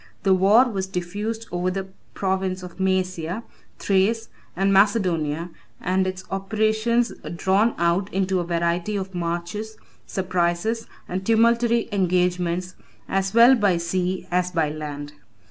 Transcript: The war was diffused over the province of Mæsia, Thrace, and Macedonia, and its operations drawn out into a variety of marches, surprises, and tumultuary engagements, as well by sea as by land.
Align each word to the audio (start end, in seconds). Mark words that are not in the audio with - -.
The 0.23 0.33
war 0.33 0.67
was 0.67 0.87
diffused 0.87 1.45
over 1.51 1.69
the 1.69 1.87
province 2.15 2.63
of 2.63 2.77
Mæsia, 2.79 3.43
Thrace, 3.77 4.29
and 4.55 4.73
Macedonia, 4.73 5.51
and 5.79 6.07
its 6.07 6.23
operations 6.31 7.13
drawn 7.35 7.75
out 7.77 8.11
into 8.11 8.39
a 8.39 8.43
variety 8.43 8.95
of 8.95 9.13
marches, 9.13 9.77
surprises, 10.07 10.87
and 11.07 11.23
tumultuary 11.23 11.87
engagements, 11.91 12.73
as 13.07 13.35
well 13.35 13.53
by 13.53 13.77
sea 13.77 14.27
as 14.31 14.49
by 14.49 14.71
land. 14.71 15.13